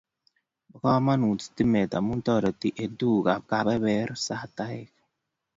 [0.69, 4.89] Po kamanut stimet amu toriti eng tukuk ab kabebersataek